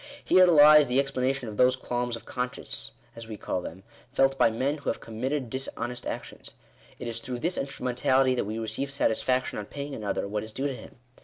Here 0.23 0.47
lies 0.47 0.87
the 0.87 0.99
ex 0.99 1.11
planation 1.11 1.47
of 1.47 1.57
those 1.57 1.75
qualms 1.75 2.15
of 2.15 2.25
conscience, 2.25 2.89
as 3.15 3.27
we 3.27 3.37
call 3.37 3.61
them, 3.61 3.83
felt 4.11 4.35
by 4.35 4.49
men 4.49 4.77
who 4.79 4.89
have 4.89 4.99
committed 4.99 5.47
dishonest 5.47 6.07
actions. 6.07 6.55
It 6.97 7.07
is 7.07 7.19
through 7.19 7.37
this 7.37 7.55
instrumentality 7.55 8.33
that 8.33 8.45
we 8.45 8.57
receive 8.57 8.89
satisfaction 8.89 9.59
on 9.59 9.67
paying 9.67 9.93
another 9.93 10.27
what 10.27 10.41
is 10.41 10.53
due 10.53 10.65
to 10.65 10.73
him. 10.75 10.95